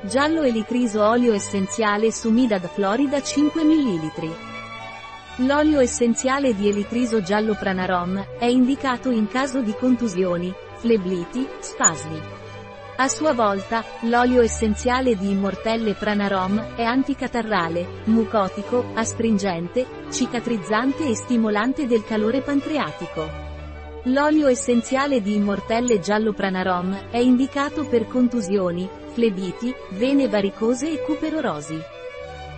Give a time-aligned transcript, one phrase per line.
[0.00, 4.36] Giallo elitriso olio essenziale Sumidad Florida 5 ml.
[5.38, 12.20] L'olio essenziale di elitriso giallo Pranarom è indicato in caso di contusioni, flebliti, spasmi.
[12.98, 21.88] A sua volta, l'olio essenziale di Immortelle Pranarom è anticatarrale, mucotico, astringente, cicatrizzante e stimolante
[21.88, 23.47] del calore pancreatico.
[24.04, 31.76] L'olio essenziale di Immortelle Giallo Pranarom è indicato per contusioni, flebiti, vene varicose e cuperorosi.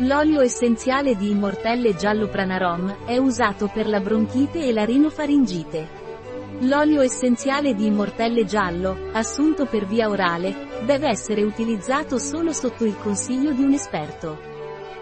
[0.00, 5.98] L'olio essenziale di Immortelle Giallo Pranarom è usato per la bronchite e la rinofaringite.
[6.60, 12.96] L'olio essenziale di Immortelle Giallo, assunto per via orale, deve essere utilizzato solo sotto il
[12.98, 14.38] consiglio di un esperto.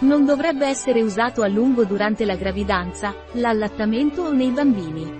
[0.00, 5.19] Non dovrebbe essere usato a lungo durante la gravidanza, l'allattamento o nei bambini.